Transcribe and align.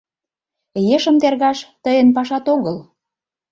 Ешым 0.95 1.15
тергаш— 1.21 1.59
тыйын 1.83 2.09
пашат 2.15 2.45
огыл. 2.55 2.77